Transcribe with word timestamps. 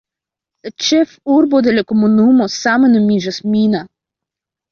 La 0.67 0.71
ĉefurbo 0.85 1.59
de 1.67 1.75
la 1.75 1.83
komunumo 1.91 2.47
same 2.55 2.91
nomiĝas 2.95 3.39
"Mina". 3.57 3.83